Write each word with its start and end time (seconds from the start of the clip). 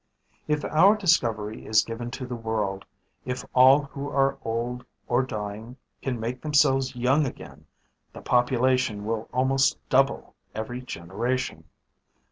"If 0.47 0.65
our 0.65 0.95
discovery 0.97 1.67
is 1.67 1.83
given 1.83 2.09
to 2.09 2.25
the 2.25 2.35
world, 2.35 2.85
if 3.23 3.45
all 3.53 3.81
who 3.83 4.09
are 4.09 4.39
old 4.43 4.83
or 5.07 5.21
dying 5.21 5.77
can 6.01 6.19
make 6.19 6.41
themselves 6.41 6.95
young 6.95 7.27
again, 7.27 7.67
the 8.11 8.21
population 8.23 9.05
will 9.05 9.29
almost 9.31 9.77
double 9.89 10.33
every 10.55 10.81
generation. 10.81 11.65